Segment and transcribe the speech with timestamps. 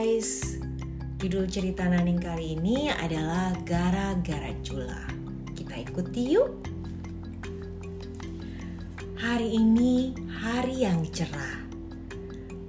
[0.00, 0.56] guys,
[1.20, 5.04] judul cerita Naning kali ini adalah Gara-gara Cula.
[5.52, 6.48] Kita ikuti yuk.
[9.20, 11.68] Hari ini hari yang cerah.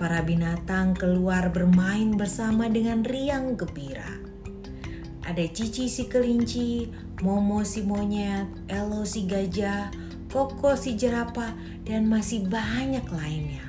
[0.00, 4.08] Para binatang keluar bermain bersama dengan riang gembira.
[5.28, 6.88] Ada Cici si kelinci,
[7.20, 9.92] Momo si monyet, Elo si gajah,
[10.32, 11.52] Koko si jerapah,
[11.84, 13.67] dan masih banyak lainnya.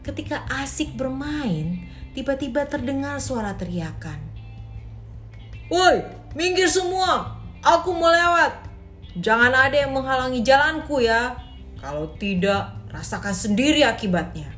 [0.00, 1.84] Ketika asik bermain,
[2.16, 4.16] tiba-tiba terdengar suara teriakan.
[5.68, 7.38] Woi, minggir semua.
[7.60, 8.66] Aku mau lewat.
[9.20, 11.36] Jangan ada yang menghalangi jalanku ya.
[11.76, 14.50] Kalau tidak, rasakan sendiri akibatnya.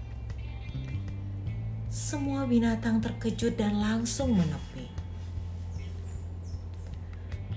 [1.93, 4.89] Semua binatang terkejut dan langsung menepi.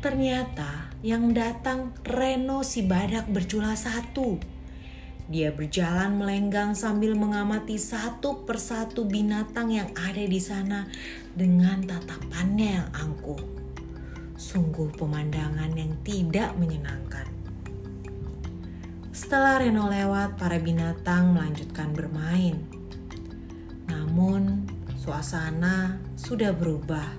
[0.03, 4.54] Ternyata yang datang Reno si badak bercula satu.
[5.25, 10.85] Dia berjalan melenggang sambil mengamati satu persatu binatang yang ada di sana
[11.33, 13.41] dengan tatapannya yang angkuh.
[14.37, 17.25] Sungguh pemandangan yang tidak menyenangkan.
[19.09, 22.61] Setelah Reno lewat, para binatang melanjutkan bermain.
[23.89, 24.69] Namun,
[25.01, 27.09] suasana sudah berubah.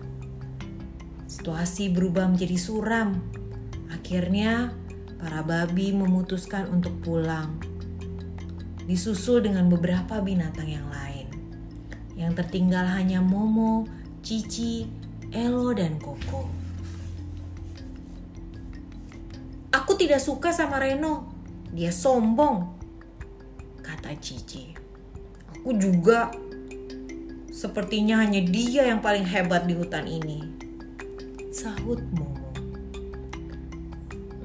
[1.26, 3.18] Situasi berubah menjadi suram.
[3.90, 4.70] Akhirnya,
[5.18, 7.65] para babi memutuskan untuk pulang
[8.86, 11.26] disusul dengan beberapa binatang yang lain.
[12.14, 13.84] Yang tertinggal hanya Momo,
[14.22, 14.86] Cici,
[15.34, 16.46] Elo, dan Koko.
[19.74, 21.28] Aku tidak suka sama Reno.
[21.74, 22.72] Dia sombong,
[23.82, 24.72] kata Cici.
[25.52, 26.30] Aku juga.
[27.50, 30.44] Sepertinya hanya dia yang paling hebat di hutan ini.
[31.50, 32.48] Sahut Momo.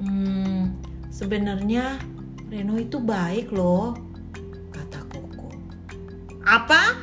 [0.02, 0.74] Hmm,
[1.14, 2.02] sebenarnya
[2.50, 4.11] Reno itu baik loh
[6.52, 7.00] apa?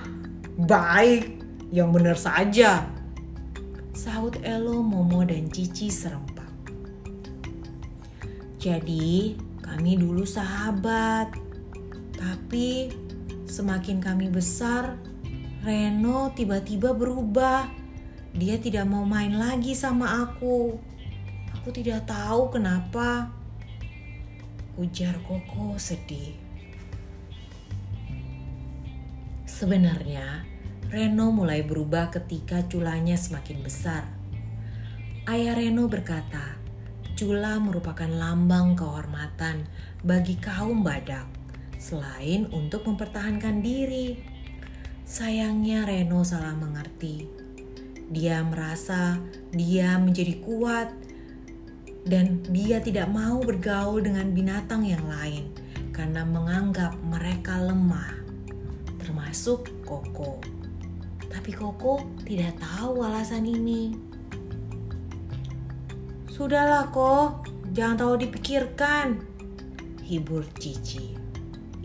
[0.62, 1.42] Baik,
[1.74, 2.86] yang benar saja.
[3.98, 6.54] Sahut Elo, Momo, dan Cici serempak.
[8.62, 9.34] Jadi,
[9.66, 11.34] kami dulu sahabat.
[12.14, 12.94] Tapi,
[13.50, 14.94] semakin kami besar,
[15.66, 17.66] Reno tiba-tiba berubah.
[18.38, 20.78] Dia tidak mau main lagi sama aku.
[21.58, 23.34] Aku tidak tahu kenapa.
[24.78, 26.49] Ujar Koko sedih.
[29.60, 30.48] Sebenarnya,
[30.88, 34.08] Reno mulai berubah ketika culanya semakin besar.
[35.28, 36.56] Ayah Reno berkata,
[37.20, 39.68] cula merupakan lambang kehormatan
[40.00, 41.28] bagi kaum badak,
[41.76, 44.16] selain untuk mempertahankan diri.
[45.04, 47.28] Sayangnya Reno salah mengerti.
[48.16, 49.20] Dia merasa
[49.52, 50.88] dia menjadi kuat
[52.08, 55.52] dan dia tidak mau bergaul dengan binatang yang lain
[55.92, 58.29] karena menganggap mereka lemah
[59.30, 60.42] termasuk Koko.
[61.30, 63.94] Tapi Koko tidak tahu alasan ini.
[66.34, 69.22] Sudahlah kok, jangan terlalu dipikirkan.
[70.02, 71.14] Hibur Cici.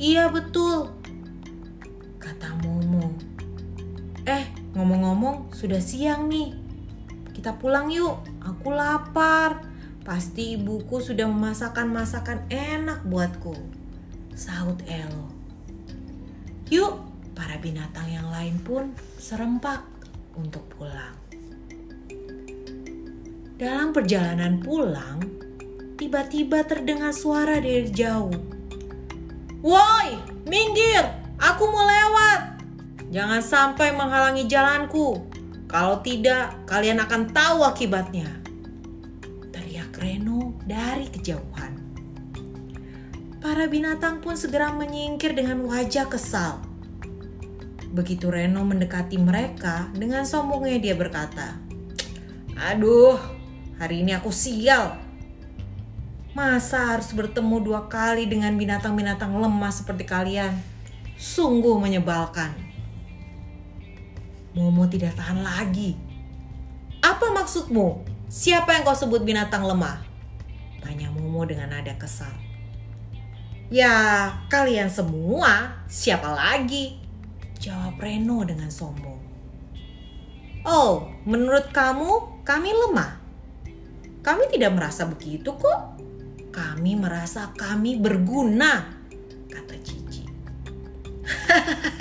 [0.00, 0.88] Iya betul,
[2.16, 3.12] kata Momo.
[4.24, 6.56] Eh, ngomong-ngomong sudah siang nih.
[7.36, 9.68] Kita pulang yuk, aku lapar.
[10.00, 13.52] Pasti ibuku sudah memasakkan masakan enak buatku.
[14.32, 15.28] Sahut Elo.
[16.72, 17.03] Yuk,
[17.34, 19.82] para binatang yang lain pun serempak
[20.38, 21.18] untuk pulang.
[23.54, 25.22] Dalam perjalanan pulang,
[25.98, 28.34] tiba-tiba terdengar suara dari jauh.
[29.62, 30.08] Woi,
[30.46, 31.06] minggir!
[31.38, 32.62] Aku mau lewat!
[33.14, 35.22] Jangan sampai menghalangi jalanku.
[35.70, 38.26] Kalau tidak, kalian akan tahu akibatnya.
[39.54, 41.72] Teriak Reno dari kejauhan.
[43.38, 46.73] Para binatang pun segera menyingkir dengan wajah kesal.
[47.94, 51.54] Begitu Reno mendekati mereka, dengan sombongnya dia berkata,
[52.58, 53.14] Aduh,
[53.78, 54.98] hari ini aku sial.
[56.34, 60.58] Masa harus bertemu dua kali dengan binatang-binatang lemah seperti kalian?
[61.14, 62.50] Sungguh menyebalkan.
[64.58, 65.94] Momo tidak tahan lagi.
[66.98, 68.02] Apa maksudmu?
[68.26, 70.02] Siapa yang kau sebut binatang lemah?
[70.82, 72.34] Tanya Momo dengan nada kesal.
[73.70, 75.78] Ya, kalian semua.
[75.86, 77.03] Siapa lagi?
[77.64, 79.20] Jawab Reno dengan sombong.
[80.68, 83.16] Oh, menurut kamu kami lemah?
[84.20, 85.96] Kami tidak merasa begitu kok.
[86.52, 88.84] Kami merasa kami berguna,
[89.48, 90.28] kata Cici.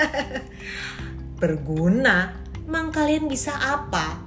[1.40, 2.36] berguna?
[2.68, 4.20] Mang kalian bisa apa?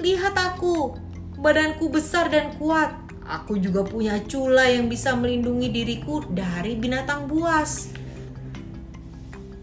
[0.00, 0.96] Lihat aku,
[1.36, 2.96] badanku besar dan kuat.
[3.28, 7.92] Aku juga punya cula yang bisa melindungi diriku dari binatang buas.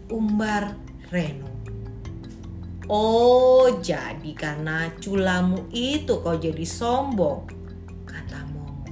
[0.06, 1.50] Umbar Reno.
[2.86, 7.50] Oh, jadi karena culamu itu kau jadi sombong,
[8.06, 8.86] kata Momo.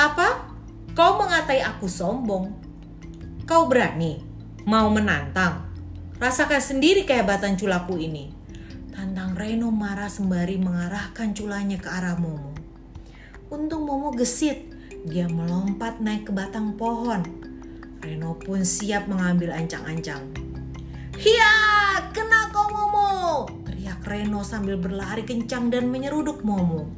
[0.00, 0.48] Apa?
[0.96, 2.56] Kau mengatai aku sombong?
[3.44, 4.24] Kau berani?
[4.64, 5.68] Mau menantang?
[6.16, 8.32] Rasakan sendiri kehebatan culaku ini.
[8.96, 12.56] Tantang Reno marah sembari mengarahkan culanya ke arah Momo.
[13.52, 14.72] Untung Momo gesit,
[15.04, 17.20] dia melompat naik ke batang pohon.
[18.00, 20.55] Reno pun siap mengambil ancang-ancang.
[21.16, 21.52] Hiya,
[22.12, 23.48] kena kau Momo!
[23.64, 26.92] Teriak Reno sambil berlari kencang dan menyeruduk Momo.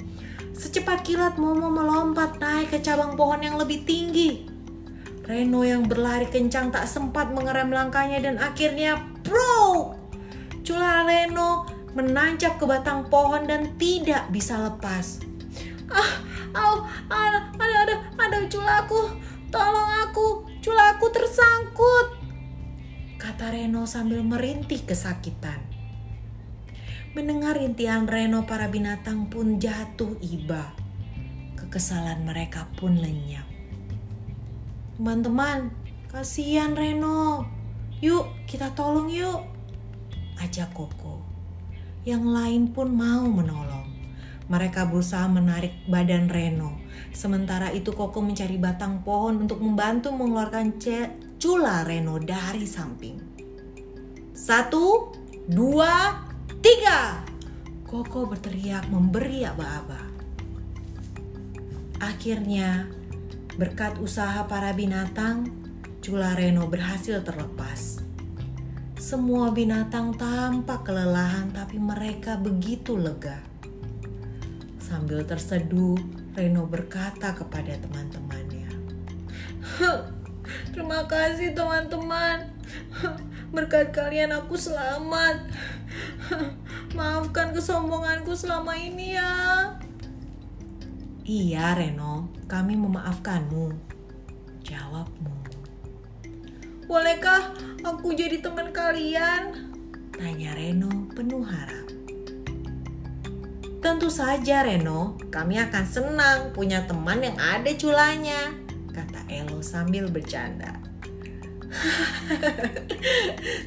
[0.59, 4.43] Secepat kilat Momo melompat naik ke cabang pohon yang lebih tinggi.
[5.23, 9.95] Reno yang berlari kencang tak sempat mengerem langkahnya dan akhirnya bro!
[10.67, 15.23] Cula Reno menancap ke batang pohon dan tidak bisa lepas.
[15.95, 16.19] Ah,
[16.59, 19.15] au, ada, ada, ada, ada culaku,
[19.55, 21.98] tolong aku, culaku tersangkut
[23.39, 25.63] kata Reno sambil merintih kesakitan.
[27.15, 30.75] Mendengar rintihan Reno, para binatang pun jatuh iba.
[31.55, 33.47] Kekesalan mereka pun lenyap.
[34.99, 35.71] Teman-teman,
[36.11, 37.47] kasihan Reno.
[38.03, 39.47] Yuk, kita tolong yuk.
[40.43, 41.23] Ajak Koko.
[42.03, 43.87] Yang lain pun mau menolong.
[44.51, 46.75] Mereka berusaha menarik badan Reno.
[47.15, 50.83] Sementara itu Koko mencari batang pohon untuk membantu mengeluarkan
[51.39, 53.17] cula Reno dari samping.
[54.35, 55.15] Satu,
[55.47, 56.19] dua,
[56.59, 57.23] tiga.
[57.87, 60.03] Koko berteriak memberi aba-aba.
[62.03, 62.91] Akhirnya,
[63.55, 65.47] berkat usaha para binatang,
[66.03, 68.03] cula Reno berhasil terlepas.
[68.99, 73.39] Semua binatang tampak kelelahan tapi mereka begitu lega.
[74.83, 75.95] Sambil terseduh,
[76.35, 78.71] Reno berkata kepada teman-temannya.
[80.79, 82.55] Terima kasih teman-teman.
[83.51, 85.51] Berkat kalian aku selamat.
[86.95, 89.35] Maafkan kesombonganku selama ini ya.
[91.27, 93.75] Iya Reno, kami memaafkanmu.
[94.63, 95.35] Jawabmu.
[96.87, 99.75] Bolehkah aku jadi teman kalian?
[100.15, 101.91] Tanya Reno penuh harap.
[103.83, 108.68] Tentu saja Reno, kami akan senang punya teman yang ada culanya
[109.39, 110.75] Elo sambil bercanda.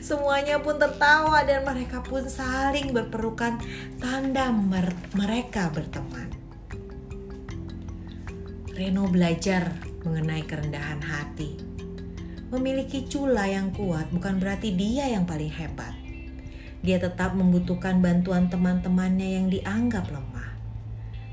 [0.08, 3.62] Semuanya pun tertawa dan mereka pun saling berperukan
[4.02, 6.28] tanda mer mereka berteman.
[8.76, 9.72] Reno belajar
[10.02, 11.62] mengenai kerendahan hati.
[12.52, 15.96] Memiliki cula yang kuat bukan berarti dia yang paling hebat.
[16.82, 20.58] Dia tetap membutuhkan bantuan teman-temannya yang dianggap lemah.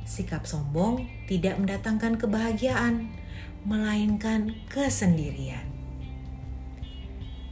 [0.05, 3.09] Sikap sombong tidak mendatangkan kebahagiaan,
[3.69, 5.69] melainkan kesendirian.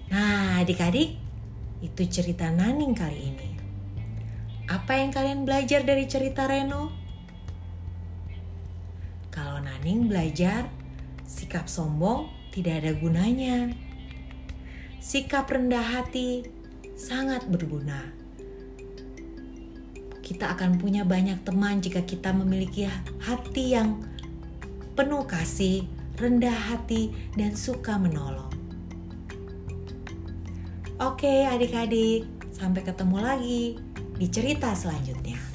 [0.08, 1.20] Nah, adik-adik,
[1.84, 3.50] itu cerita Naning kali ini.
[4.64, 6.88] Apa yang kalian belajar dari cerita Reno?
[9.28, 10.72] Kalau Naning belajar,
[11.28, 13.76] sikap sombong tidak ada gunanya.
[15.04, 16.48] Sikap rendah hati
[16.96, 18.08] sangat berguna.
[20.24, 22.88] Kita akan punya banyak teman jika kita memiliki
[23.20, 24.00] hati yang
[24.96, 25.84] penuh kasih,
[26.16, 28.50] rendah hati, dan suka menolong.
[30.96, 32.24] Oke, adik-adik,
[32.56, 33.62] sampai ketemu lagi
[34.16, 35.45] di cerita selanjutnya.